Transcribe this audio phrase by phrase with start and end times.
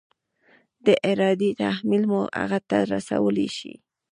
[0.85, 3.73] د ارادې تحمیل مو هغې ته رسولی شي؟